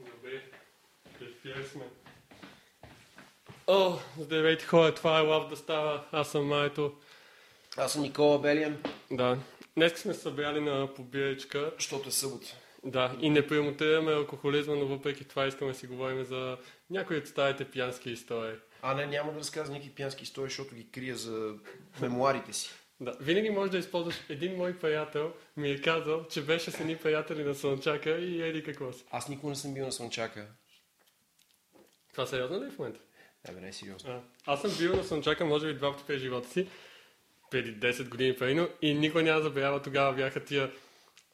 [0.00, 0.42] Добре,
[1.18, 1.82] припели сме.
[3.66, 6.04] О, здравейте хора, това е Лав да става.
[6.12, 6.92] Аз съм Майто.
[7.76, 9.38] Аз съм Никола Белиан, Да.
[9.76, 11.72] Днес сме се събрали на побирачка.
[11.78, 12.46] защото е събота.
[12.84, 16.56] Да, и не премотираме алкохолизма, но въпреки това искаме да си говорим за
[16.90, 18.56] някои от старите пиянски истории.
[18.82, 21.54] А не, няма да разказвам никакви пиянски истории, защото ги крия за
[22.00, 22.70] мемуарите си.
[23.00, 24.14] Да, винаги можеш да използваш.
[24.28, 28.62] Един мой приятел ми е казал, че беше с едни приятели на Слънчака и еди
[28.62, 29.04] какво си.
[29.10, 30.46] Аз никога не съм бил на Слънчака.
[32.12, 33.00] Това сериозно ли е в момента?
[33.46, 34.10] Да, бе, не е сериозно.
[34.10, 36.68] А, аз съм бил на Слънчака, може би два пъти през живота си,
[37.50, 40.72] преди 10 години примерно, и никой няма забравя, тогава бяха тия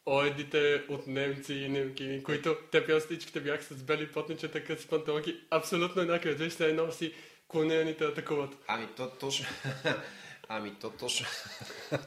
[0.06, 6.03] оедите от немци и немки, които те пиостичките бяха с бели потничета, къси панталонки, абсолютно
[6.03, 7.14] еднакви, виж се едно си
[7.48, 8.51] клонираните атакуват.
[8.67, 9.47] Ами то точно...
[10.48, 11.27] ами то точно...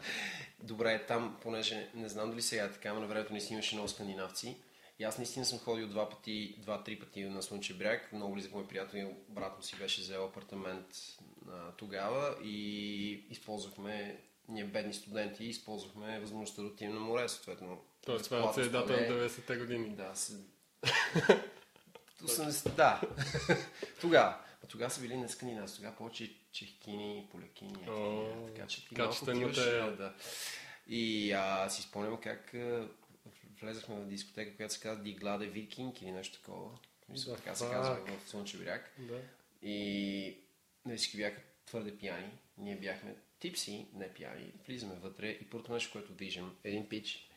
[0.63, 3.75] Добре, там, понеже не знам дали сега е така, но на времето не си имаше
[3.75, 4.57] много скандинавци.
[4.99, 8.13] И аз наистина съм ходил два пъти, два-три пъти на Слънчев бряг.
[8.13, 10.85] Много близък мой приятел, брат му си беше взел апартамент
[11.51, 17.81] а, тогава и използвахме, ние бедни студенти, използвахме възможността да отидем на море, съответно.
[18.05, 19.09] Тоест това е средата стоене.
[19.09, 19.89] на 90-те години.
[19.89, 20.33] Да, с...
[22.23, 23.01] 80, да.
[24.01, 24.37] тогава.
[24.69, 27.89] Тогава са били не скандинавци, тогава повече чехкини, полякини.
[27.89, 29.95] О, така че ти малко отиваш, материал.
[29.95, 30.13] да.
[30.87, 32.87] И а, си спомням как а,
[33.61, 36.71] влезахме в дискотека, която се казва Дигладе Викинг или нещо такова.
[37.09, 38.93] Мисля, Да, така се казва в Слънчев бряг.
[38.97, 39.21] Да.
[39.61, 40.37] И
[40.85, 42.29] нали, всички бяха твърде пияни.
[42.57, 44.53] Ние бяхме типси, не пияни.
[44.67, 47.28] Влизаме вътре и първото нещо, което виждам, е един пич,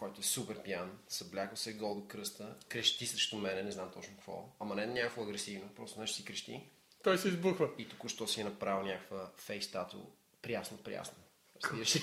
[0.00, 4.14] който е супер пиян, съблякал се гол до кръста, крещи срещу мене, не знам точно
[4.16, 4.48] какво.
[4.60, 6.62] Ама не някакво агресивно, просто нещо си крещи.
[7.04, 7.68] Той се избухва.
[7.78, 9.98] И току-що си е направил някаква фейс тату.
[10.42, 11.16] Прясно, прясно.
[11.64, 12.02] Разбираш ли?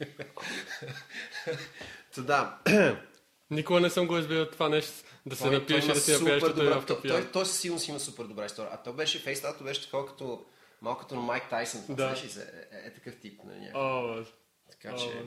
[2.14, 2.58] Та да,
[3.50, 4.92] Никога не съм го избирал това нещо,
[5.26, 7.22] да се Той- напиеш и той да си напиеш като добра- е той, автопиян.
[7.22, 8.70] той, той със сигурност има супер добра история.
[8.72, 10.46] А то беше, фейстато беше такова като
[10.82, 11.84] малко като на Майк Тайсън.
[11.88, 12.16] Да.
[12.16, 13.40] Се, е, е, е, такъв тип.
[13.44, 14.32] Нали, някакъв.
[14.70, 15.22] Така че...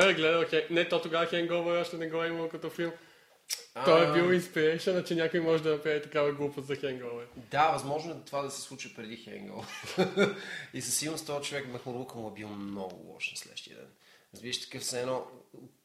[0.00, 0.62] Той е гледал, Хен...
[0.70, 2.92] не, то тогава Хенговър още не го е имал като филм.
[3.84, 7.26] Той е бил инспирейшън, че някой може да направи такава глупост за Хенговър.
[7.36, 9.64] Да, възможно е това да се случи преди Хенгъл.
[10.74, 13.86] и със сигурност този човек махмурлука му е бил много лош на следващия ден.
[14.34, 15.26] Разбираш, такъв все едно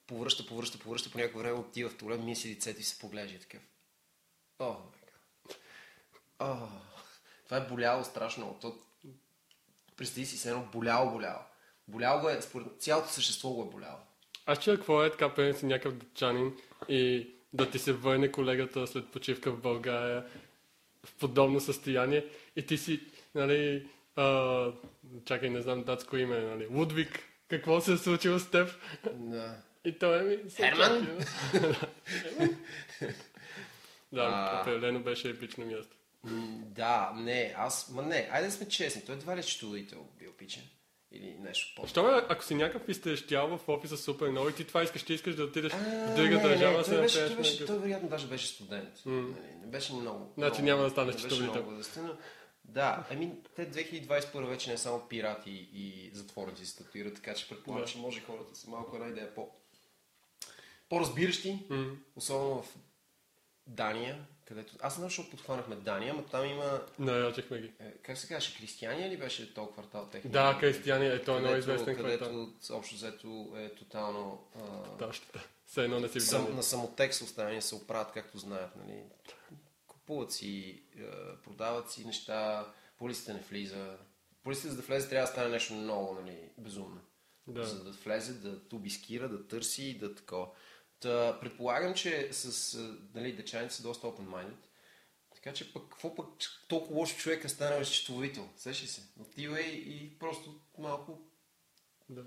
[0.08, 3.40] повръща, повръща, повръща, по някакво време отива в туалет, мисли лицето и се поглежда и
[3.40, 3.62] такъв.
[4.60, 4.76] О.
[6.40, 6.68] О,
[7.46, 8.58] това е боляло страшно.
[8.62, 8.78] То,
[9.98, 11.42] представи си, все едно боляло, боляло.
[11.90, 13.98] Боляло го е, според цялото същество го е боляло.
[14.46, 16.54] Аз чуя какво е така, пълен си някакъв дъчанин
[16.90, 20.26] и да ти се върне колегата след почивка в България
[21.06, 23.02] в подобно състояние и ти си,
[23.36, 24.66] нали, а,
[25.26, 28.70] чакай, не знам датско име, нали, Лудвиг, какво се е случило с теб?
[29.14, 29.56] Да.
[29.86, 30.50] И той ми...
[30.50, 31.08] се Херман?
[34.12, 34.62] да, А.
[34.62, 35.96] определено беше епично място.
[36.66, 40.32] Да, не, аз, ма не, айде да сме честни, той едва ли е счетоводител бил
[40.34, 40.64] пичен.
[41.12, 44.84] Или нещо по Що ако си някакъв изтрещял в офиса супер много и ти това
[44.84, 47.36] искаш, ти искаш да отидеш А, в друга не, държава, не, се той, беше, той,
[47.36, 48.90] беше, той вероятно даже беше студент.
[49.06, 50.34] Нали, Не беше много.
[50.38, 52.18] Значи много, няма да станеш счетоводител.
[52.66, 57.50] Да, ами те 2021 вече не е само пирати и затворници се татуират, така че
[57.50, 57.92] предполагам, Да.
[57.92, 59.50] че може хората са малко една идея по
[60.90, 61.92] по-разбиращи, М.
[62.16, 62.78] особено в
[63.68, 64.76] Дания, където...
[64.82, 66.82] Аз не знам, защо подхванахме Дания, но там има...
[67.00, 67.72] Нарячихме ги.
[67.80, 70.32] е, Как се казваше, Християния ли беше този квартал техния?
[70.32, 72.78] Да, Кристияния е той е много където, известен където квартал.
[72.78, 75.40] общо взето е тотално а, Да, ще.
[75.66, 78.76] Все едно не си Сам, на самотек са оставени се оправят, както знаят.
[78.76, 79.04] Нали?
[79.88, 81.04] Купуват си, е,
[81.44, 82.68] продават си неща,
[82.98, 83.98] полицията не влиза.
[84.44, 87.02] Полицията за да влезе трябва да стане нещо много нали, безумно.
[87.48, 87.64] Да.
[87.64, 90.48] За да влезе, да тубискира, да търси, да такова.
[91.00, 92.78] Та, предполагам, че с е,
[93.16, 94.56] нали, дечаните са доста open-minded.
[95.36, 96.26] Така че пък, какво пък
[96.68, 98.50] толкова лош човек е станал счетоводител?
[98.58, 99.02] Сещи се.
[99.20, 101.20] Отива и, просто малко
[102.10, 102.24] Да.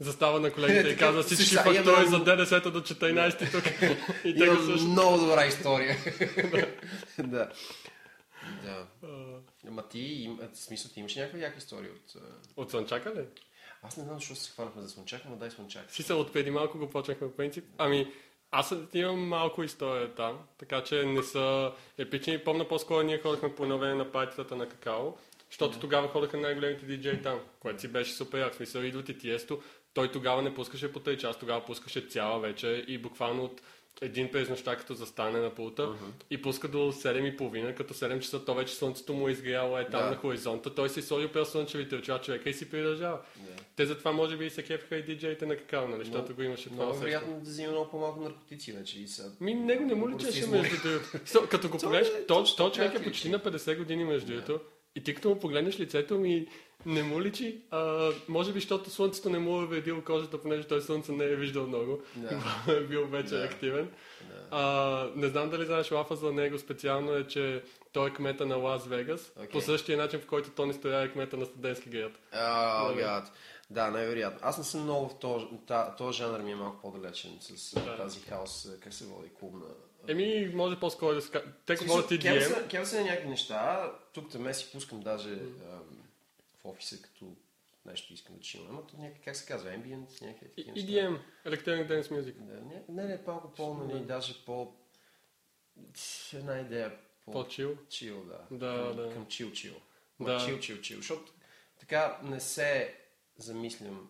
[0.00, 3.64] Застава на колегите и казва всички фактори имам- за ДДС-то до 14 тук.
[4.24, 4.88] и те Имам слушат.
[4.88, 5.96] много добра история.
[7.18, 7.52] да.
[8.64, 8.86] Да.
[9.68, 12.22] Ама ти, смисъл, ти имаш някаква яка история от...
[12.56, 13.26] От Слънчака ли?
[13.86, 15.90] Аз не знам защо се хванахме за слънчак, но дай слънчак.
[15.90, 17.64] Си се от преди малко го почнахме по принцип.
[17.78, 18.12] Ами,
[18.50, 22.44] аз имам малко история там, така че не са епични.
[22.44, 25.12] Помня по-скоро ние ходихме по едно време на партията на какао,
[25.50, 28.54] защото тогава ходеха най-големите диджеи там, което си беше супер як.
[28.54, 29.62] Смисъл, идват и Тиесто.
[29.94, 33.60] Той тогава не пускаше по 3 час, тогава пускаше цяла вечер и буквално от
[34.00, 36.24] един през като застане на пулта uh-huh.
[36.30, 40.02] и пуска до 7.30, като 7 часа, то вече слънцето му е изгряло е там
[40.02, 40.10] Да.
[40.10, 43.18] на хоризонта, той си сложи през слънчевите очила човека и си придържава.
[43.36, 43.62] Да.
[43.76, 46.68] Те затова може би и се кефаха и диджеите на какао, нали, защото го имаше
[46.68, 47.04] това усещане.
[47.04, 49.32] вероятно да взима много по-малко наркотици вече и са.
[49.40, 51.48] Ми, него не му личеше между другото.
[51.50, 54.60] Като го погледнеш, е то, човек е почти на 50 години между другото.
[54.96, 56.46] И ти като му погледнеш лицето ми,
[56.86, 57.60] не му личи.
[57.70, 61.36] А, може би, защото слънцето не му е вредило кожата, понеже той слънце не е
[61.36, 62.02] виждал много.
[62.16, 62.42] Да.
[62.76, 63.44] е бил вече Да.
[63.44, 63.88] активен.
[64.20, 64.34] Да.
[64.50, 67.62] А, не знам дали знаеш лафа за него специално е, че
[67.92, 69.32] той е кмета на Лас Вегас.
[69.36, 69.48] Окей.
[69.48, 72.12] По същия начин, в който Тони Стоя е кмета на студентски град.
[72.88, 73.02] Добре.
[73.70, 74.38] Да, най-вероятно.
[74.42, 75.46] Аз не съм много в този,
[75.98, 77.96] този жанр ми е малко по-далечен с Да.
[77.96, 79.66] тази хаос, как се води, клубна.
[80.08, 81.44] Еми, може по-скоро да ска...
[81.66, 82.40] Те смисъл, кеф EDM.
[82.40, 83.92] са- Кеф са на някакви неща.
[84.12, 86.02] Тук там си пускам даже ам,
[86.56, 87.26] в офиса, като
[87.86, 88.66] нещо искам да чилна.
[88.70, 90.88] Ама то някак, как се казва, ambient, някакви такива неща.
[90.92, 92.32] EDM, Electronic Dance Music.
[92.32, 94.72] Да, не, не, не, малко по, нали, даже по...
[96.34, 96.92] Една идея
[97.24, 97.32] по...
[97.32, 97.76] По-чил.
[97.88, 98.38] Чил, да.
[98.50, 99.12] Да, към, да.
[99.12, 99.74] Към чил, чил.
[100.20, 100.32] Да.
[100.32, 100.46] Да.
[100.46, 100.96] Чил, чил, чил.
[100.96, 101.32] Защото
[101.80, 102.94] така не се
[103.38, 104.08] замислям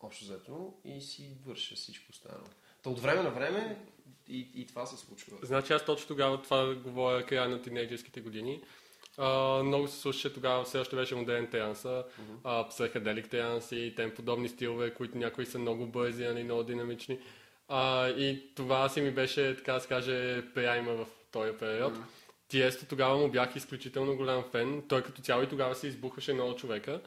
[0.00, 2.46] общо взето и си върша всичко останало.
[2.82, 3.86] Та от време на време
[4.28, 5.38] и, и това се случва.
[5.42, 8.62] Значи аз точно тогава това говоря края на тинейджерските години.
[9.18, 12.04] А, много се слушаше тогава, все още беше модерен транса,
[12.44, 17.18] а, психоделик транс и тем подобни стилове, които някои са много бързи, нали, много динамични.
[17.68, 21.92] А, и това си ми беше, така да се каже, пряйма в този период.
[22.48, 24.82] Тиесто тогава му бях изключително голям фен.
[24.88, 27.00] Той като цяло и тогава се избухваше много човека.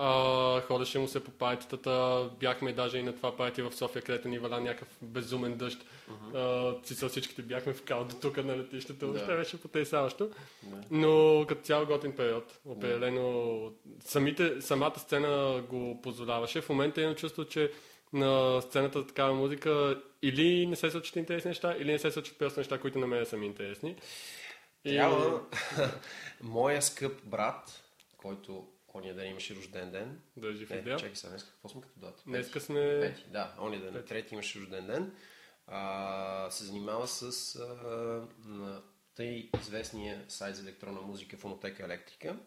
[0.00, 4.28] А, ходеше му се по партитата, бяхме даже и на това парти в София, където
[4.28, 5.84] ни валя някакъв безумен дъжд.
[6.10, 6.84] Uh-huh.
[6.84, 9.06] Цицел всичките бяхме в кал до тук на летището.
[9.06, 9.12] Да.
[9.12, 10.30] Въобще беше потресаващо.
[10.62, 10.76] Да.
[10.90, 12.58] Но като цял готин период.
[12.64, 13.60] Определено
[14.04, 16.60] самите, самата сцена го позволяваше.
[16.60, 17.72] В момента имам чувство, че
[18.12, 22.60] на сцената такава музика или не се случват интересни неща, или не се случват просто
[22.60, 23.96] неща, които на мен са ми интересни.
[24.84, 25.40] И- Трябва
[26.42, 27.82] моя скъп брат,
[28.16, 28.66] който
[28.98, 30.20] ония ден имаше рожден ден.
[30.36, 32.22] Да е жив Не, чакай сега, днес какво сме като дата?
[32.26, 33.00] Днеска сме...
[33.00, 35.12] Пети, да, ония ден, трети имаше рожден ден.
[35.66, 37.64] А, се занимава с а,
[38.48, 38.82] на
[39.14, 42.38] тъй известния сайт за електронна музика Фонотека Електрика.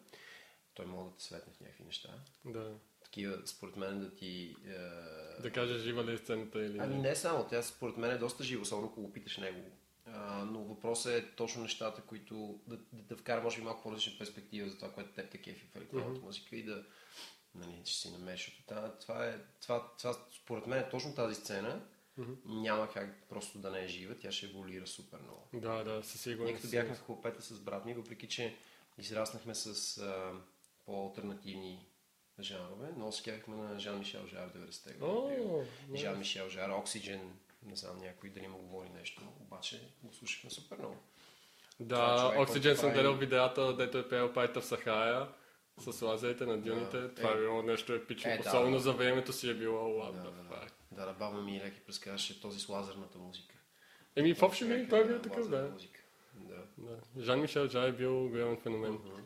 [0.74, 2.08] Той може да те светне в някакви неща.
[2.44, 2.74] Да.
[3.04, 4.56] Такива, според мен, да ти...
[4.66, 8.18] е, Да кажеш жива ли е сцената или Ами не само, тя според мен е
[8.18, 9.60] доста жива, особено ако го питаш него.
[10.14, 14.18] А, но въпросът е точно нещата, които да, да, да вкара може би малко по-различна
[14.18, 16.26] перспектива за това, което теб те кефи в електронната Мгм.
[16.26, 16.84] музика и да
[17.54, 18.62] нали, ще си намериш.
[18.68, 21.80] Това, това, е, това, това, според мен е точно тази сцена.
[22.16, 22.32] Мгм.
[22.44, 25.48] Няма как просто да не е жива, тя ще еволюира супер много.
[25.52, 26.56] Да, да, със Ние сигурност.
[26.56, 28.56] като бяхме в хлопета с брат ми, въпреки че
[28.98, 30.32] израснахме с а,
[30.86, 31.86] по-алтернативни
[32.40, 35.36] жанрове, но се кефихме на Жан Мишел Жар 90-те години.
[35.40, 35.64] О,
[35.94, 37.20] Жан Мишел Жар, Oxygen,
[37.62, 39.21] не знам някой дали му говори нещо,
[39.62, 40.96] обаче го слушахме супер много.
[41.80, 45.28] Да, Oxygen съм гледал видеята, дето е пеел пайта в Сахара
[45.78, 47.00] с лазерите на дюните.
[47.00, 47.36] Да, Това е е.
[47.36, 48.30] било нещо епично.
[48.30, 48.82] Е, да, Особено да.
[48.82, 50.66] за времето си е било what Да, да, да.
[50.90, 53.54] Да, да, баба ми леки разказваше този с лазерната музика.
[54.16, 55.74] Еми, в общи линии той е бил такъв, да.
[56.34, 56.56] Да.
[56.78, 57.22] да.
[57.22, 58.92] Жан Мишел Джа е бил голям феномен.
[58.92, 59.22] Мгм.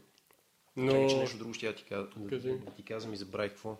[0.76, 1.84] Но Чакай, че нещо друго ще я ти.
[2.30, 3.76] Да ти казвам и забравих какво.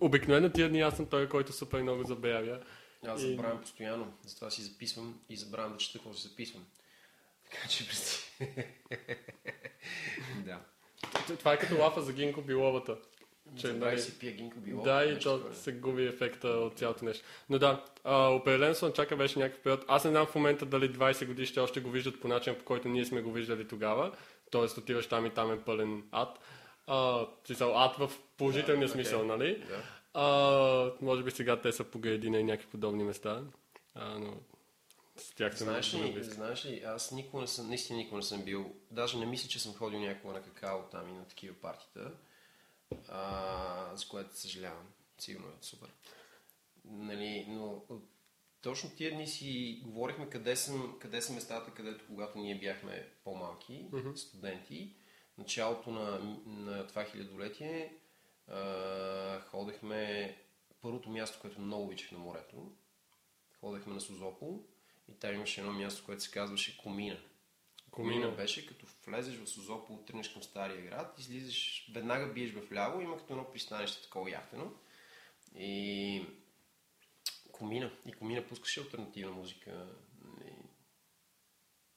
[0.00, 2.60] обикновено тия дни аз съм той, който супер много забравя.
[3.06, 6.66] Аз И- забравям постоянно, затова си записвам и забравям да чета какво си записвам.
[7.50, 8.50] Така че представи.
[10.36, 10.60] да.
[11.38, 12.96] Това е като лафа за Гинко Биловата.
[13.56, 14.82] Че, нали, си пия гинко било.
[14.82, 17.24] Да, и то се губи ефекта от цялото нещо.
[17.50, 19.84] Но да, а, определено Слънчака беше някакъв период.
[19.88, 22.88] Аз не знам в момента дали 20 годишните още го виждат по начин, по който
[22.88, 24.12] ние сме го виждали тогава.
[24.50, 26.38] Тоест отиваш там и там е пълен ад.
[26.86, 29.28] А, смисъл, ад в положителния Да, смисъл, окей.
[29.28, 29.64] нали?
[29.68, 29.82] Да.
[30.14, 33.44] А, може би сега те са по градина и някакви подобни места.
[33.94, 34.34] А, но
[35.16, 38.42] с тях съм Знаеш ли, знаеш ли, аз никога не съм, наистина никога не съм
[38.42, 42.12] бил, даже не мисля, че съм ходил някога на какао там и на такива партита,
[43.08, 44.86] а, за което съжалявам.
[45.18, 45.88] Сигурно е супер.
[46.84, 47.82] Нали, но
[48.62, 53.86] точно тия дни си говорихме къде, съм, къде са местата, където когато ние бяхме по-малки,
[53.92, 54.14] Мгм.
[54.16, 54.94] студенти,
[55.38, 57.97] началото на, на това хилядолетие,
[58.48, 60.36] а, ходехме
[60.80, 62.72] първото място, което много обичах на морето,
[63.60, 64.64] ходехме на Созопол
[65.08, 67.20] и там имаше едно място, което се казваше Комина.
[67.90, 68.30] Комина.
[68.30, 73.16] беше като влезеш в Созопол, тръгнеш към Стария град, излизаш, веднага биеш в ляво, има
[73.16, 74.72] като едно пристанище такова яхтено.
[75.54, 76.26] И
[77.52, 77.92] Комина.
[78.06, 79.88] И Комина пускаше альтернативна музика.
[80.44, 80.52] И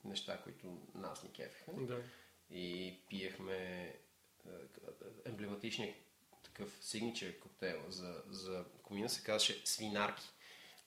[0.07, 1.71] неща, които нас ни кефиха.
[1.77, 2.03] Да.
[2.49, 4.49] И пиехме е,
[5.25, 5.95] емблематичния
[6.53, 10.29] такъв сигничер коктейл за, за Комина се казваше свинарки.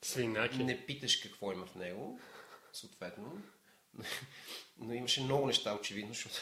[0.02, 0.64] Свинаки.
[0.64, 2.20] Не питаш какво има в него,
[2.72, 3.42] съответно.
[4.78, 6.34] Но имаше много неща, очевидно, защото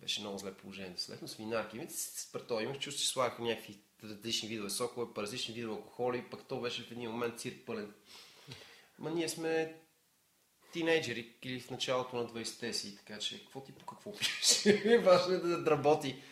[0.00, 1.02] беше много зле положението.
[1.02, 1.86] Следно свинарки.
[1.90, 6.60] Спред това имах чувство, че слагаха някакви различни видове сокове, различни видове алкохоли, пък то
[6.60, 7.94] беше в един момент цирк пълен.
[8.98, 9.76] Ма ние сме
[10.72, 14.64] тинейджери или в началото на 20-те си, така че какво ти по какво пишеш?
[15.02, 16.22] Важно е да работи.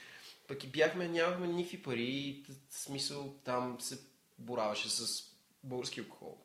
[0.50, 3.99] Пък и бяхме, нямахме никакви пари и смисъл там се
[4.38, 5.25] бораваше с
[5.64, 6.38] български алкохол.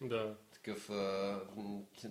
[0.00, 0.36] Да.
[0.52, 1.40] Такъв, а,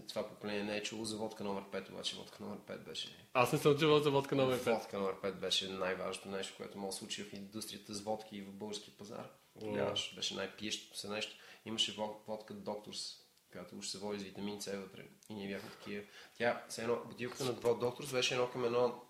[0.10, 3.28] това поколение не е чуло за водка номер 5, обаче водка номер 5 беше...
[3.34, 4.74] Аз не съм чувал за водка номер 5.
[4.74, 8.42] Водка номер 5 беше най-важното нещо, което може да случи в индустрията с водки и
[8.42, 9.30] в българския пазар.
[9.60, 11.36] Тогава беше най-пиещото се нещо.
[11.66, 13.18] Имаше водка Докторс,
[13.52, 15.06] която уж се води с витамин С вътре.
[15.30, 16.04] И ние бяхме такива.
[16.38, 19.04] Тя, все едно, бутилката на Докторс беше едно към едно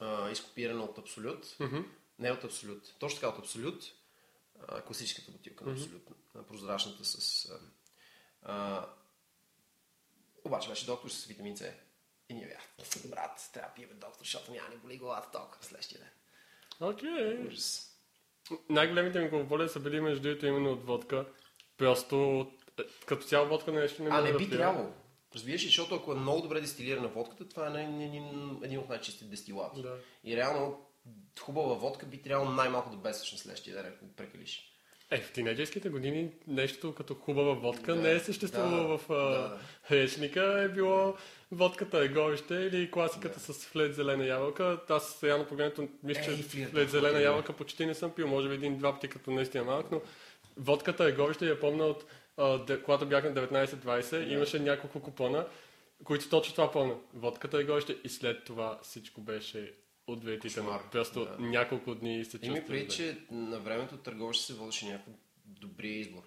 [0.00, 1.44] а, изкопирана от Абсолют.
[1.46, 1.84] Mm-hmm.
[2.18, 2.94] Не от Абсолют.
[2.98, 3.84] Точно така от Абсолют.
[4.68, 6.10] А, класическата бутилка на Абсолют.
[6.10, 6.42] Mm-hmm.
[6.42, 7.46] Прозрачната с...
[7.50, 7.58] А,
[8.42, 8.86] а,
[10.44, 11.72] обаче беше доктор с витамин С.
[12.28, 16.00] И ние бяхме, брат, трябва да пием доктор, защото няма ни боли главата толкова следващия
[16.00, 16.10] ден.
[16.80, 17.08] Окей.
[17.08, 17.48] Okay.
[17.48, 17.86] Ужас.
[18.68, 21.26] Най-големите ми главоболи са били между другото именно от водка.
[21.76, 22.46] Просто
[22.80, 24.58] е, като цяло водка нещо не А може не да би пия.
[24.58, 24.92] трябвало.
[25.34, 28.02] Разбираш ли, защото ако е много добре дестилирана водката, това е един,
[28.62, 29.82] един от най-чистите дестилати.
[29.82, 29.96] Да.
[30.24, 30.86] И реално
[31.40, 34.66] хубава водка би трябвало най-малко да бесваш на следващия ден, ако прекалиш.
[35.10, 39.58] Е, в тинейджерските години нещо като хубава водка Да, не е съществувало да, в да.
[39.90, 40.62] речника.
[40.62, 41.14] Е било
[41.52, 44.80] водката е горище или класиката с флет зелена ябълка.
[44.88, 47.22] Аз реално погледнато мисля, че флет, зелена да.
[47.22, 48.28] ябълка почти не съм пил.
[48.28, 50.00] Може би един-два пъти като наистина малък, но
[50.56, 52.04] водката е горище и я помня от
[52.40, 54.28] а, когато бях на 19-20.
[54.28, 55.46] Имаше няколко купона,
[56.04, 56.94] които точно това помня.
[57.14, 59.74] Водката е горище и след това всичко беше
[60.06, 60.70] ответително.
[60.70, 61.36] Кошмар, Просто да.
[61.38, 62.66] няколко дни се чувствах.
[62.66, 62.88] преди, зле.
[62.88, 65.14] че на времето търговец се водеше някакъв
[65.46, 66.22] добрия избор.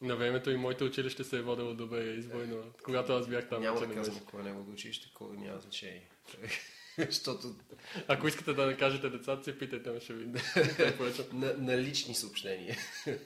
[0.00, 3.62] На времето и моето училище се е водило добре избой, но когато аз бях там,
[3.62, 6.08] Няма да казвам кое негово училище, кое няма значение.
[6.98, 7.54] Защото
[8.08, 10.26] Ако искате да накажете децата си, питайте ме, ще ви
[11.32, 12.76] на, на лични съобщения.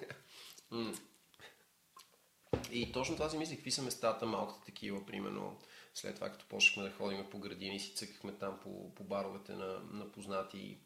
[2.73, 5.59] И точно това си мислих, какви са местата, малките такива, примерно,
[5.95, 9.81] след това като почнахме да ходим по градини, си цъкахме там по, по баровете на,
[9.91, 10.79] на познати.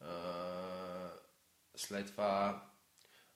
[0.00, 1.10] А,
[1.76, 2.62] след това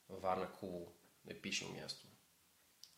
[0.09, 0.91] Варна Кубо,
[1.29, 2.07] епично място.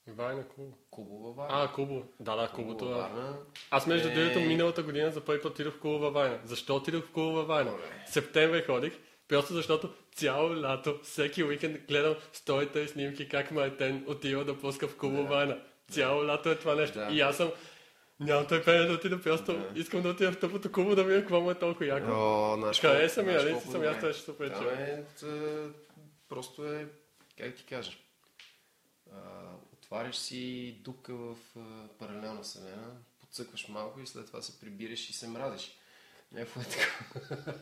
[0.07, 0.77] Вайна Кубо.
[0.91, 1.63] Кубо във Варна.
[1.63, 2.03] А, Кубо.
[2.19, 2.85] Да, да, Кубото.
[2.85, 3.01] във е.
[3.01, 3.37] Варна.
[3.71, 4.13] Аз между Е.
[4.13, 6.39] другото миналата година за първи път отидох в Кубо във Вайна.
[6.43, 7.71] Защо отидох в Кубо във Вайна?
[7.71, 8.03] Добре.
[8.07, 8.93] В септември ходих,
[9.27, 14.97] просто защото цяло лято, всеки уикенд гледам стоите снимки как Мартен отива да пуска в
[14.97, 15.61] Кубо Да.
[15.91, 16.99] Цяло лято е това нещо.
[16.99, 17.07] Да.
[17.11, 17.51] И аз съм
[18.21, 19.79] Нямам търпение да отида, просто Да.
[19.79, 22.11] искам да отида в тъпото кубо да видя какво му е толкова яко.
[22.11, 23.53] О, Хареса колко- ми, знаеш нали?
[23.53, 25.03] колко Съм аз беше супер Там е,
[26.29, 26.87] просто е,
[27.37, 27.91] как ти кажа,
[29.11, 29.17] а,
[29.73, 31.35] отваряш си дупка в
[31.99, 35.71] паралелна вселена, подсъкваш малко и след това се прибираш и се мразиш.
[36.31, 37.53] Някакво е така.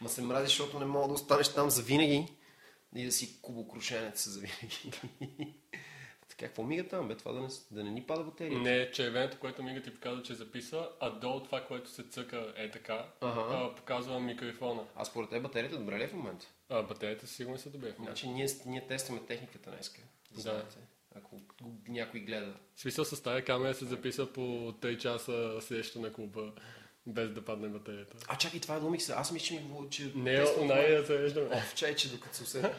[0.00, 2.26] Ма се мразиш, защото не мога да останеш там за винаги
[2.94, 4.92] и да си кубокрушенец за винаги.
[6.28, 7.16] така, какво мига там, бе?
[7.16, 8.58] Това да не, да не ни пада батерия.
[8.58, 12.70] Не, червеното, което мига ти показва, че записва, а долу това, което се цъка е
[12.70, 13.40] така, Ага.
[13.50, 14.84] а, показва микрофона.
[14.96, 16.46] А според теб батерията добре ли е в момента?
[16.68, 17.94] А, батериите сигурно са добре.
[17.98, 20.00] Значи ние, ние тестваме техниката днеска.
[20.34, 20.40] Да.
[20.40, 20.76] Знаете.
[21.14, 21.40] Ако
[21.88, 22.54] някой гледа.
[22.74, 24.40] В смисъл с тази камера се записва по
[24.72, 26.52] 3 часа среща на клуба,
[27.08, 28.16] без да падне батерията.
[28.28, 29.14] А чакай, това е Lumix.
[29.16, 30.12] Аз мисля, че ми говори, че...
[30.14, 30.94] Не, е тествам онай това.
[30.94, 31.48] я зареждаме.
[31.52, 32.74] О, чай, че докато се усетя.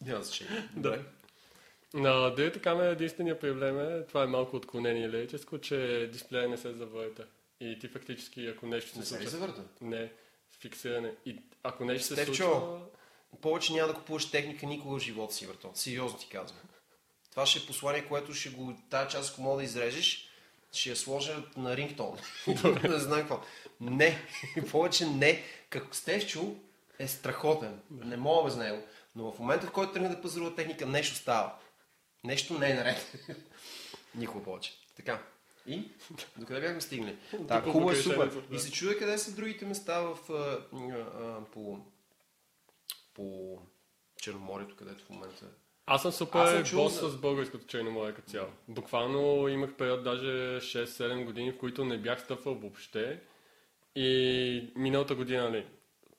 [0.00, 0.68] Няма значение.
[0.76, 1.04] Да.
[1.94, 6.72] На другата камера единствения проблем е, това е малко отклонение лирическо, че дисплея не се
[6.72, 7.26] завърта.
[7.60, 9.30] И ти фактически, ако нещо се Не се ли случва...
[9.30, 9.62] завърта?
[9.80, 10.12] Не,
[10.60, 11.14] фиксиране.
[11.26, 12.80] И ако нещо се Стефчо, случва...
[13.40, 15.70] Повече няма да купуваш техника никога в живота си, върто.
[15.74, 16.60] Сериозно ти казвам.
[17.30, 18.74] Това ще е послание, което ще го...
[18.90, 20.27] Тая част, ако мога да изрежеш,
[20.72, 22.18] ще я сложа на рингтон.
[22.82, 23.40] не знам какво.
[23.80, 24.18] Не.
[24.70, 25.42] Повече не.
[25.70, 26.54] Как Стефчо
[26.98, 27.80] е страхотен.
[27.90, 28.82] Не мога без него.
[29.16, 31.54] Но в момента, в който тръгне да пазарува техника, нещо става.
[32.24, 33.14] Нещо не е наред.
[34.14, 34.72] Никога повече.
[34.96, 35.22] Така.
[35.66, 35.90] И?
[36.36, 37.18] Докъде бяхме стигнали?
[37.38, 38.42] Да, хубаво е супер.
[38.50, 40.76] И се чудя къде са другите места в, а,
[41.20, 41.78] а, по,
[43.14, 43.58] по
[44.16, 45.46] Черноморието, където в момента.
[45.90, 48.48] Аз съм Аз супер съм чул бос с българското черноморие като цяло.
[48.68, 50.26] Буквално имах период даже
[50.60, 53.20] 6-7 години, в които не бях стъпвал въобще.
[53.94, 55.66] И миналата година, нали,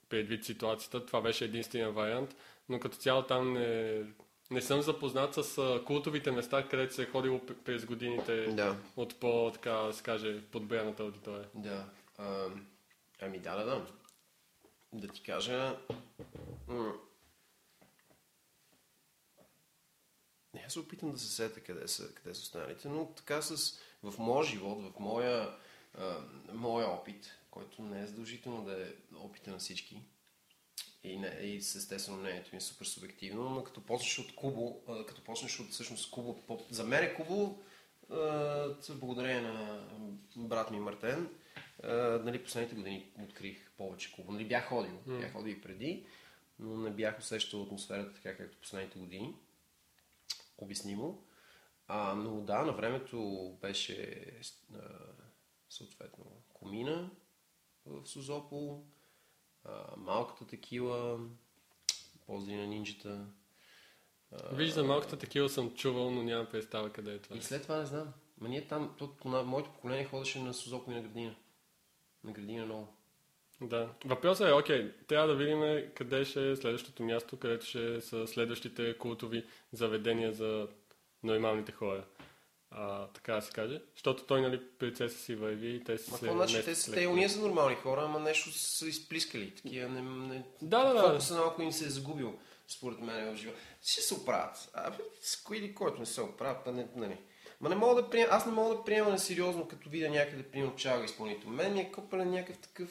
[0.09, 2.35] предвид ситуацията, това беше единствения вариант.
[2.69, 4.03] Но като цяло там не,
[4.51, 8.75] не съм запознат с култовите места, където се е ходило през годините Да.
[8.95, 11.47] от по, така да се каже, подбраната аудитория.
[11.55, 11.85] Да.
[12.17, 12.45] А,
[13.21, 13.85] ами да, да, да.
[14.93, 15.75] Да ти кажа...
[16.67, 16.93] м,
[20.53, 23.79] Не, аз се опитам да се сета къде са, къде са останалите, но така с,
[24.03, 25.55] в моя живот, в моя,
[25.97, 26.17] а,
[26.53, 30.01] моя опит, който не е задължително да е опита на всички,
[31.03, 35.05] и, не, и естествено мнението ми е супер субективно, но като почнеш от Кубо, а,
[35.05, 37.61] като почнеш от всъщност Кубо, по, за мен е Кубо,
[38.09, 39.87] а, благодарение на
[40.35, 41.29] брат ми Мартен,
[41.83, 44.31] а, нали, последните години открих повече Кубо.
[44.31, 45.19] Нали, бях ходил, М.
[45.19, 46.05] бях ходил и преди,
[46.59, 49.35] но не бях усещал атмосферата така, както последните години.
[50.61, 51.23] Обяснимо.
[51.87, 54.25] А, но да, на времето беше
[54.73, 54.79] а,
[55.69, 57.11] съответно Комина
[57.85, 58.85] в Созопол,
[59.63, 61.19] а, малката такива,
[62.25, 63.25] поздри на нинджата.
[64.51, 67.37] Виж, за малката такива съм чувал, но нямам представа къде е това.
[67.37, 68.13] И след това не знам.
[68.37, 71.35] Ма ние там, то, моето поколение ходеше на Созопол и на градина.
[72.23, 72.98] На градина много.
[73.61, 73.89] Да.
[74.05, 78.97] Въпросът е, окей, трябва да видим къде ще е следващото място, където ще са следващите
[78.97, 80.67] култови заведения за
[81.23, 82.03] нормалните хора.
[82.71, 83.81] А, така да се каже.
[83.95, 86.53] Защото той, нали, процеса си върви и те се какво значи?
[86.53, 86.91] Те, леко.
[86.93, 89.55] те уния са нормални хора, ама нещо са изплискали.
[89.55, 90.43] Такива не, не...
[90.61, 91.07] Да, да, да.
[91.07, 93.59] Фокусът на малко им се е загубил, според мен, в живота.
[93.83, 94.69] Ще се оправят.
[94.73, 97.17] А, бе, с кой или който не се оправят, па не, нали.
[97.61, 100.75] Ма не мога да приема, аз не мога да приема несериозно, като видя някъде, примерно,
[100.75, 101.49] чага изпълнител.
[101.49, 102.89] Мен ми е копален някакъв такъв...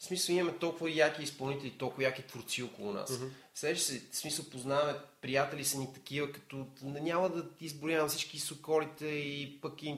[0.00, 3.10] В смисъл имаме толкова яки изпълнители, толкова яки творци около нас.
[3.10, 3.28] Mm-hmm.
[3.54, 9.06] Сега се, в смисъл познаваме, приятели са ни такива, като няма да изброявам всички соколите
[9.06, 9.96] и пък и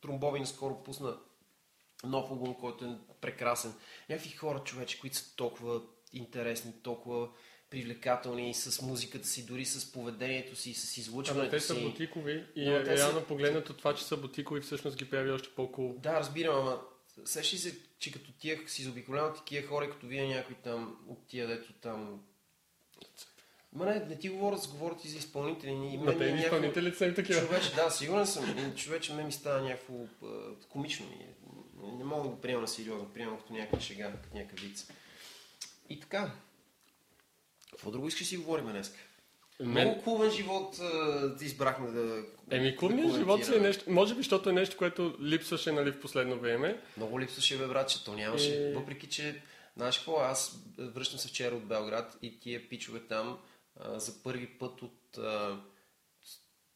[0.00, 1.16] Тромбови наскоро пусна
[2.04, 3.74] нов албум, който е прекрасен.
[4.08, 5.80] Някакви хора, човече, които са толкова
[6.12, 7.28] интересни, толкова
[7.70, 11.82] привлекателни с музиката си, дори с поведението си, с излъчването те са си.
[11.82, 15.30] бутикови и Но е, те са- реално погледнато това, че са бутикови, всъщност ги прави
[15.30, 15.94] още по-кул.
[15.98, 16.80] Да, разбирам, ама
[17.24, 21.26] сещи се, че като тия си заобиколен от такива хора, като вие някой там, от
[21.26, 22.20] тия, дето там...
[23.72, 25.74] Ма не, не ти говоря, говоря ти за изпълнители.
[25.74, 27.40] Ни, мен те и изпълнителите са им такива.
[27.40, 28.58] Човече, да, сигурен съм.
[28.58, 29.94] И Човече, ме ми става някакво
[30.68, 31.06] комично.
[31.06, 31.26] Ми.
[31.82, 33.12] Не, не мога да го приема на сериозно.
[33.14, 34.90] Приемам като някаква шега, като някакъв виц.
[35.88, 36.32] И така.
[37.70, 38.94] Какво друго искаш да си говорим днес?
[39.60, 39.88] Мен...
[39.88, 44.20] Много клубен живот а, избрахме да Еми, клубният да живот си е нещо, може би,
[44.20, 46.80] защото е нещо, което липсваше нали, в последно време.
[46.96, 48.68] Много липсваше, бе, брат, че то нямаше.
[48.68, 48.74] Е.
[48.74, 49.42] Въпреки, че,
[49.76, 53.38] знаеш какво, аз връщам се вчера от Белград и тия пичове там
[53.80, 55.60] а, за първи път от а,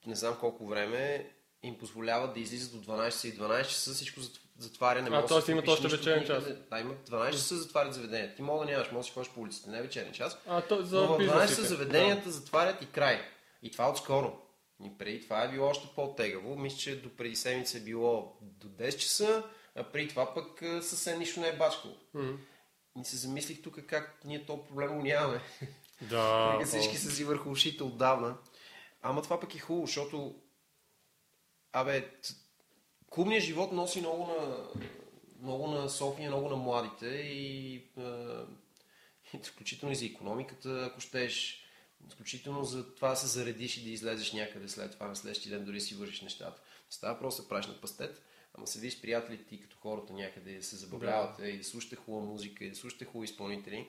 [0.06, 1.30] не знам колко време
[1.62, 5.02] им позволяват да излизат до 12 часа и 12 часа всичко зат- затваря.
[5.02, 5.52] Не А, да т.е.
[5.52, 6.56] имат още вечерен никъде.
[6.70, 8.34] Да, имат 12 часа затварят заведенията.
[8.36, 10.38] Ти мога да нямаш, може да си ходиш по улиците, не е вечерен час.
[10.46, 13.20] А, то, за Но в 12 часа заведенията затварят и край.
[13.62, 14.38] И това отскоро.
[14.84, 16.56] И преди това е било още по-тегаво.
[16.56, 19.42] Мисля, че до преди седмица е било до 10 часа,
[19.76, 21.94] а преди това пък съвсем нищо не е бачкало.
[22.14, 22.20] Да.
[22.22, 22.38] М.
[23.00, 25.40] И се замислих тук как ние този проблем го нямаме.
[26.00, 26.52] Да.
[26.58, 28.36] Нека всички са си върху ушите отдавна.
[29.02, 30.34] Ама това пък е хубаво, защото
[31.72, 32.10] абе,
[33.10, 34.68] клубният живот носи много на,
[35.42, 37.74] много на София, много на младите и,
[39.34, 41.64] и включително и за економиката, ако щеш,
[42.08, 45.66] изключително за това да се заредиш и да излезеш някъде след това на следващия ден,
[45.66, 46.60] дори си вършиш нещата.
[46.60, 48.22] Не става просто да правиш на пастет,
[48.54, 52.24] ама седиш с приятелите ти като хората някъде да се забавлявате и да слушате хубава
[52.24, 53.88] музика и да слушате хубави изпълнители.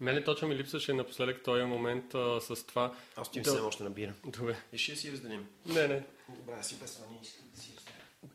[0.00, 2.94] Мене точно ми липсваше напоследък този момент а, с това.
[3.16, 3.50] Аз ти Да.
[3.50, 4.12] взема още набира.
[4.26, 4.56] Добре.
[4.72, 5.46] И ще си разделим.
[5.66, 6.02] Не, не.
[6.28, 7.36] Добре, си без това си.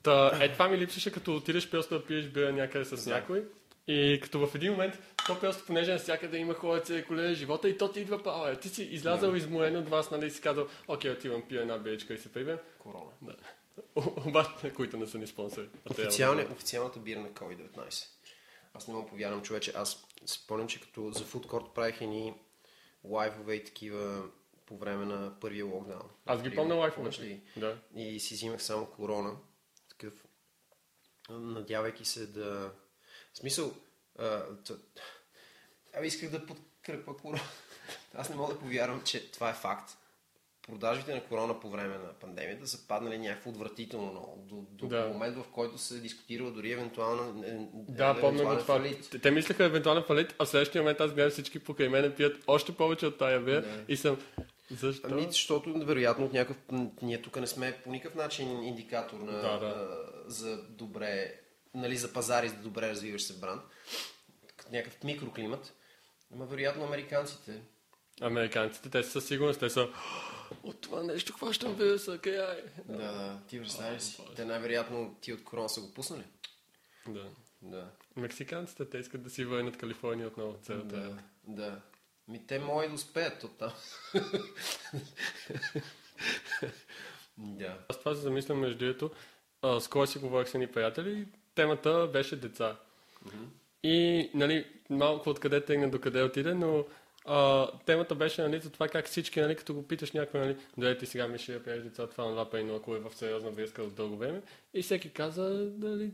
[0.04, 3.10] Та, е, това ми липсваше, като отидеш просто да пиеш бира някъде с Да.
[3.16, 3.44] някой.
[3.88, 7.78] И като в един момент, то просто понеже навсякъде има хора, че коле живота и
[7.78, 8.56] то ти идва пала.
[8.60, 12.14] Ти си излязал изморен от вас, нали, и си казал, окей, отивам, пия една биричка
[12.14, 12.58] и се прибем.
[12.80, 13.12] Корона.
[13.22, 13.36] Да.
[14.28, 15.68] Обаче, които не са ни спонсори.
[16.52, 18.06] Официалната бира на COVID-19.
[18.74, 19.74] Аз не мога повярвам, човече.
[19.76, 22.34] Аз си спомням, че като за Court правих едни
[23.04, 24.30] лайвове и такива
[24.66, 26.10] по време на първия локдаун.
[26.26, 27.42] Аз ги помня ли?
[27.58, 27.78] Да.
[27.96, 29.38] И си взимах само корона.
[29.90, 30.26] Такъв,
[31.30, 32.72] надявайки се да...
[33.34, 33.74] В смисъл,
[34.20, 34.78] а, т...
[35.94, 37.42] Абе, исках да подкрепа корона.
[38.14, 39.98] Аз не мога да повярвам, че това е факт.
[40.72, 44.46] Продажбите на корона по време на пандемията са паднали някакво отвратително много.
[44.50, 45.08] До, до Да.
[45.08, 48.84] момент, в който се дискутира дори евентуално е, Да, помня го това.
[49.12, 52.44] Те, те мислеха евентуален фалит, а в следващия момент аз гледам всички покрай мене пият
[52.48, 53.84] още повече от тая Да.
[53.88, 54.18] и съм...
[54.70, 55.08] Защо?
[55.12, 56.58] Ами, защото вероятно от някакъв...
[57.02, 59.66] Ние тук не сме по никакъв начин индикатор на, Да, да.
[59.66, 61.34] а, за добре...
[61.74, 63.62] Нали, за пазари, за добре развиваш се бранд.
[64.72, 65.74] Някакъв микроклимат.
[66.34, 67.62] Ама вероятно американците.
[68.22, 69.88] Американците, те са със сигурност, те са
[70.64, 73.40] от това нещо хващам вируса, кая Да, да.
[73.48, 74.22] Ти представяш си.
[74.36, 76.24] Те най-вероятно ти от корона са го пуснали.
[77.08, 77.30] Да.
[77.62, 77.88] Да.
[78.16, 80.58] Мексиканците, те искат да си върнат Калифорния отново.
[80.64, 80.96] Целата.
[80.96, 81.00] е.
[81.00, 81.16] Да.
[81.48, 81.82] Да.
[82.28, 83.72] Ми те могат да успеят от там.
[87.38, 87.78] Да.
[87.90, 89.12] Аз това се замислям между другото.
[89.62, 92.78] а, С кой си говорих с едни приятели, темата беше деца.
[93.84, 96.86] И, нали, малко откъде тегна до къде отиде, но
[97.26, 101.06] а, темата беше, нали, за това как всички, нали, като го питаш някой, нали, ти
[101.06, 103.96] сега ми ще приеш деца, това, това, пей, но ако е в сериозна връзка от
[103.96, 104.42] дълго време.
[104.74, 106.12] И всеки каза, нали,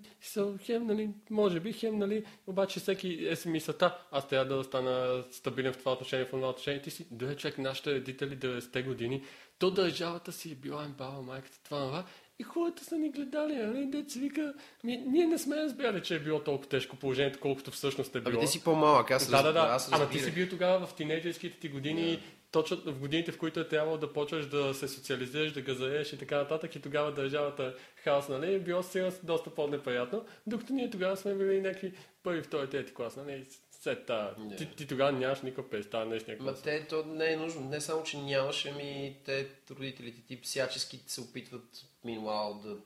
[0.61, 5.23] хем, нали, може би, хем, нали, обаче всеки е с мисълта, аз трябва да стана
[5.31, 6.81] стабилен в това отношение, в това отношение.
[6.81, 9.23] Ти си, дойде човек, нашите родители 90-те години,
[9.59, 12.05] то държавата си е била им баба, майката, това, това.
[12.39, 16.19] И хората са ни гледали, нали, се вика, ми, ние не сме разбрали, че е
[16.19, 18.31] било толкова тежко положението, колкото всъщност е било.
[18.35, 19.59] Ами ти си по-малък, аз Да, да, да.
[19.59, 20.25] аз Ама ти разбирах.
[20.25, 22.19] си бил тогава в тинейджерските ти години,
[22.51, 26.17] точно в годините, в които е трябвало да почваш да се социализираш, да газаеш и
[26.17, 26.75] така нататък.
[26.75, 28.53] И тогава държавата хаос, нали?
[28.53, 30.25] е Било сигурно доста по-неприятно.
[30.47, 33.45] Докато ние тогава сме били някакви първи, втори, трети клас, нали?
[33.87, 34.35] След та.
[34.37, 34.55] Не.
[34.55, 36.61] Ти, ти, тогава нямаш никаква представа днешния Ма клас.
[36.61, 37.61] те, то не е нужно.
[37.61, 42.77] Не само, че нямаш, ами те, родителите ти, всячески се опитват, минуал, да,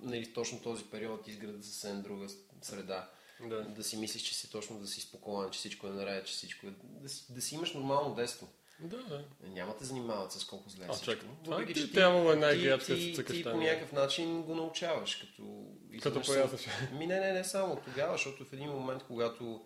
[0.00, 2.26] нали, точно този период изградат съвсем друга
[2.62, 3.10] среда.
[3.48, 3.60] Да.
[3.62, 6.66] Да си мислиш, че си точно да си спокоен, че всичко е наред, че всичко
[6.66, 6.70] е...
[6.82, 8.48] Да си, да си имаш нормално детство.
[8.80, 9.24] Да, да.
[9.42, 12.94] Няма те занимават с колко зле е А, чакай, това ти че трябвало ти- играчка
[12.94, 13.64] ти, с цъкаща, ти по не?
[13.64, 15.66] някакъв начин го научаваш, като...
[16.02, 16.66] Като поясваш.
[16.92, 19.64] Ми не, не, не само тогава, защото в един момент, когато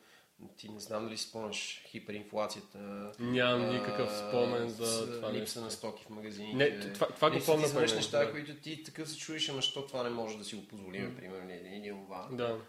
[0.57, 2.79] ти не знам дали спомняш хиперинфлацията.
[3.18, 5.61] Нямам никакъв спомен за това Липса нещо.
[5.61, 6.57] на стоки в магазините.
[6.57, 8.31] Не, това- това го помня, примерно, неща, да.
[8.31, 11.51] които ти такъв се чуеш, ама що това не може да си го позволим, примерно,
[11.51, 12.29] или, това.
[12.33, 12.61] Да.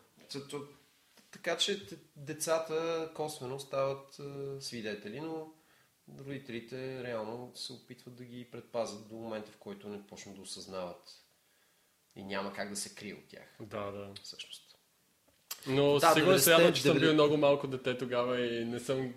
[1.32, 4.20] Така че децата косвено стават
[4.60, 5.54] свидетели, но
[6.20, 11.24] родителите реално се опитват да ги предпазят до момента, в който не почнат да осъзнават.
[12.16, 14.14] И няма как да се крие от тях, Да, да.
[14.24, 14.69] всъщност.
[15.68, 18.66] Но Да, сигурно се 90-те, радвам, че съм 90 бил много малко дете тогава и
[18.66, 19.14] не съм...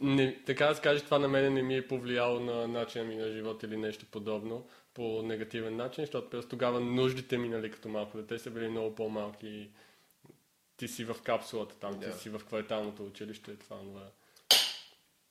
[0.00, 3.16] Не, така да се каже, това на мен не ми е повлияло на начина ми
[3.16, 7.88] на живот или нещо подобно по негативен начин, защото просто тогава нуждите ми, нали, като
[7.88, 9.70] малко дете са били много по-малки и
[10.76, 12.10] ти си в капсулата там, Да.
[12.10, 14.06] ти си в кварталното училище, това, това.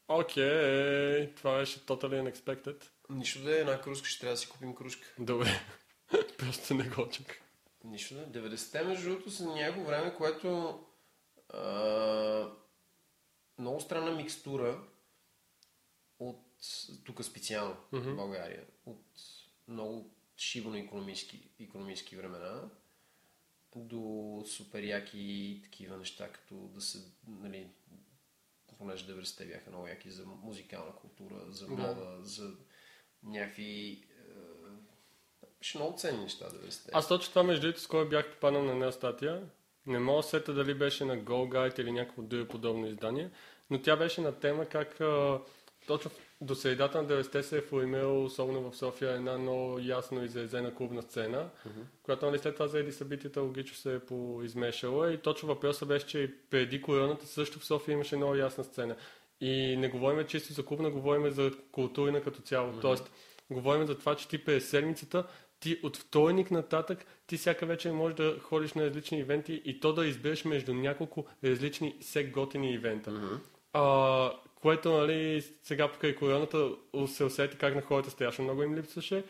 [0.07, 2.83] Окей, това беше totally unexpected.
[3.09, 5.07] Нищо да е една кружка, ще трябва да си купим кружка.
[5.19, 5.59] Добре,
[6.37, 7.37] просто не го очаквах.
[7.83, 8.25] Нищо да е.
[8.25, 10.79] 90-те, между другото, са някакво време, което
[11.49, 12.51] а,
[13.59, 14.83] много странна микстура
[16.19, 16.45] от
[17.03, 19.05] тук специално в България, от
[19.67, 22.69] много шибано економически, економически времена
[23.75, 27.67] до супер яки такива неща, като да се, нали,
[28.77, 31.73] понеже 90-те бяха много яки за музикална култура, за Да.
[31.73, 32.55] мода, за
[33.23, 34.03] някакви
[35.63, 36.91] е, беше много ценни неща 90-те.
[36.93, 39.41] Аз точно това между другото, с кой бях попаднал на една статия.
[39.85, 43.29] Не мога да сета дали беше на Go Guide или някакво друго подобно издание,
[43.69, 45.39] но тя беше на тема как а,
[45.87, 50.75] точно до средата на 90-те се е формирала, особено в София, една много ясно изразена
[50.75, 51.49] клубна сцена,
[52.03, 56.19] която нали, след това заради събитията логично се е поизмешала и точно въпросът беше, че
[56.19, 58.95] и преди короната също в София имаше много ясна сцена.
[59.41, 62.73] И не говорим чисто за клубна, говорим за културна като цяло.
[62.81, 63.11] Тоест,
[63.51, 65.27] говорим за това, че ти през седмицата,
[65.63, 69.93] ти от вторник нататък, ти всяка вечер можеш да ходиш на различни ивенти и то
[69.93, 73.39] да избереш между няколко различни сек готини ивента.
[73.73, 76.69] А, което, нали, сега покрай короната
[77.07, 79.23] се усети как на хората страшно много им липсваше.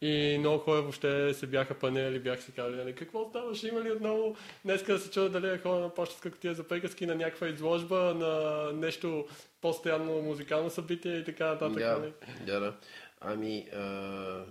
[0.00, 3.92] И много хора въобще се бяха панели, бяха си казали, нали, какво ставаше, има ли
[3.92, 7.48] отново днеска да се чува дали е хора на почтска котия за приказки, на някаква
[7.48, 9.26] изложба, на нещо
[9.60, 11.78] по-странно музикално събитие и така нататък.
[11.78, 12.12] Да, нали?
[12.46, 12.76] да, да.
[13.20, 14.44] Ами, а,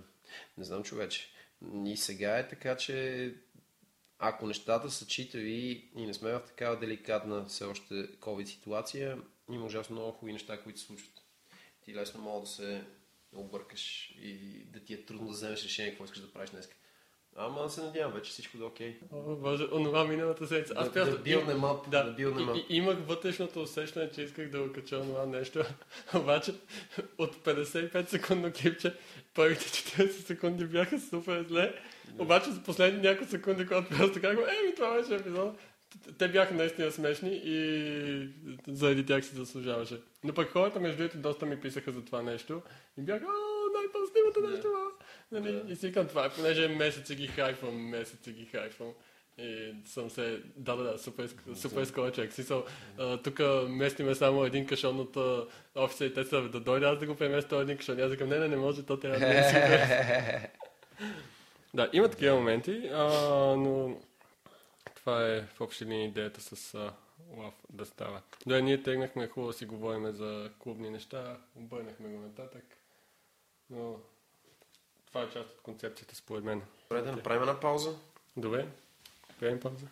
[0.58, 1.28] не знам, човече.
[1.86, 3.34] И сега е така, че
[4.18, 9.18] ако нещата са читави и не сме в такава деликатна все още COVID ситуация,
[9.52, 11.22] има ужасно много хубави неща, които се случват.
[11.80, 12.84] Ти лесно мога да се
[13.32, 16.68] объркаш и да ти е трудно да вземеш решение какво искаш да правиш днес.
[17.38, 18.96] Ама да се надявам вече всичко да е окей.
[19.12, 20.74] О, Боже, онова миналата седмица.
[20.76, 24.60] Аз просто да билнем ап, да, да билнем и, имах вътрешното усещане, че исках да
[24.60, 25.62] окача това нещо.
[26.14, 26.54] Обаче
[27.18, 28.94] от 55 секундно клипче,
[29.34, 31.74] първите 40 секунди бяха супер зле.
[32.18, 35.58] Обаче за последните няколко секунди, когато просто казах, еми това беше епизод.
[36.18, 38.28] Те бяха наистина смешни и
[38.68, 40.00] заради тях си заслужаваше.
[40.24, 42.62] Но пък хората между другото доста ми писаха за това нещо
[42.98, 43.26] и бяха,
[44.38, 44.50] о, най-позитивното Да.
[44.50, 44.68] нещо.
[44.76, 45.04] а!»
[45.40, 45.52] Нали?
[45.52, 45.72] Да.
[45.72, 48.92] И си викам това, понеже месеци ги хайфвам, месеци ги хайфвам.
[49.38, 50.42] И съм се...
[50.56, 52.32] Да, да, да, супер, супер скоро човек.
[52.32, 52.64] Смисъл,
[53.24, 55.16] тук местиме само един кашон от
[55.74, 57.98] офиса и те са да дойде аз да го преместя един кашон.
[57.98, 60.48] И Аз викам, не, не, не може, то трябва да е супер.
[61.74, 63.04] Да, има такива моменти, а,
[63.56, 64.00] но
[64.94, 66.92] това е в общи линии идеята с а,
[67.36, 68.22] лав да става.
[68.46, 72.64] Да, ние тегнахме хубаво си говорим за клубни неща, обърнахме го нататък,
[73.70, 73.96] но
[75.08, 76.62] Това е част от концепцията, според мен.
[76.90, 77.96] Добре, да направим една пауза.
[78.36, 78.68] Добре,
[79.40, 79.86] правим пауза.